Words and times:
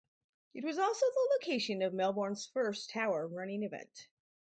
It 0.55 0.63
was 0.63 0.79
also 0.79 1.05
the 1.05 1.29
location 1.35 1.83
of 1.83 1.93
Melbourne's 1.93 2.47
first 2.47 2.89
Tower 2.89 3.27
running 3.27 3.61
event. 3.61 4.07